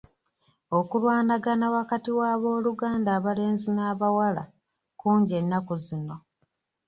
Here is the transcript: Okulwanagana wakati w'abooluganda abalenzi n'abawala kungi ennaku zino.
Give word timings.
Okulwanagana 0.79 1.65
wakati 1.75 2.09
w'abooluganda 2.19 3.09
abalenzi 3.17 3.67
n'abawala 3.71 4.43
kungi 4.99 5.33
ennaku 5.41 5.73
zino. 5.85 6.15